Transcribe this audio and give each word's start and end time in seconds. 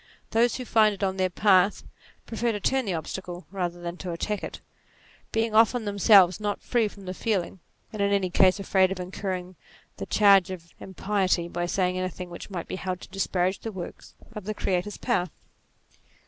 Those 0.31 0.55
who 0.55 0.65
find 0.65 0.95
it 0.95 1.03
on 1.03 1.17
their 1.17 1.29
path, 1.29 1.83
prefer 2.25 2.51
to 2.53 2.59
turn 2.59 2.85
the 2.85 2.93
obstacle 2.95 3.45
rather 3.51 3.79
than 3.79 3.97
to 3.97 4.09
attack 4.11 4.43
it, 4.43 4.59
being 5.31 5.53
often 5.53 5.85
themselves 5.85 6.39
not 6.39 6.63
free 6.63 6.87
from 6.87 7.05
the 7.05 7.13
feeling, 7.13 7.59
and 7.93 8.01
in 8.01 8.11
any 8.11 8.31
case 8.31 8.59
afraid 8.59 8.91
of 8.91 8.99
incurring 8.99 9.57
the 9.97 10.07
charge 10.07 10.49
of 10.49 10.73
impiety 10.79 11.47
by 11.47 11.67
saying 11.67 11.99
anything 11.99 12.31
which 12.31 12.49
might 12.49 12.67
be 12.67 12.77
held 12.77 12.99
to 13.01 13.09
disparage 13.09 13.59
the 13.59 13.71
works 13.71 14.15
of 14.33 14.45
the 14.45 14.55
Creator's 14.55 14.97
power. 14.97 15.27